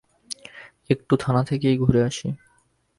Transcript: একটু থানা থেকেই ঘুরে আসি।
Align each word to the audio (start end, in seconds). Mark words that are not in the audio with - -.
একটু 0.89 1.13
থানা 1.17 1.41
থেকেই 1.43 1.75
ঘুরে 1.77 2.01
আসি। 2.03 2.27